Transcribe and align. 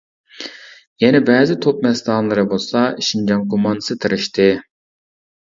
يەنە 1.03 1.19
بەزى 1.27 1.57
توپ 1.65 1.83
مەستانىلىرى 1.87 2.47
بولسا: 2.55 2.83
شىنجاڭ 3.09 3.45
كوماندىسى 3.53 4.01
تىرىشتى. 4.07 4.51